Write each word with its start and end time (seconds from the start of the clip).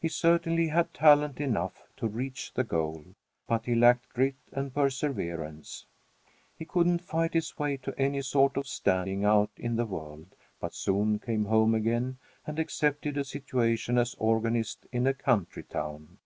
He 0.00 0.06
certainly 0.06 0.68
had 0.68 0.94
talent 0.94 1.40
enough 1.40 1.82
to 1.96 2.06
reach 2.06 2.54
the 2.54 2.62
goal, 2.62 3.16
but 3.48 3.64
he 3.66 3.74
lacked 3.74 4.08
grit 4.10 4.36
and 4.52 4.72
perseverance. 4.72 5.84
He 6.56 6.64
couldn't 6.64 7.00
fight 7.00 7.34
his 7.34 7.58
way 7.58 7.76
to 7.78 7.92
any 7.98 8.22
sort 8.22 8.56
of 8.56 8.68
standing 8.68 9.24
out 9.24 9.50
in 9.56 9.74
the 9.74 9.84
world, 9.86 10.36
but 10.60 10.74
soon 10.74 11.18
came 11.18 11.46
home 11.46 11.74
again 11.74 12.18
and 12.46 12.60
accepted 12.60 13.16
a 13.18 13.24
situation 13.24 13.98
as 13.98 14.14
organist 14.20 14.86
in 14.92 15.08
a 15.08 15.12
country 15.14 15.64
town. 15.64 16.18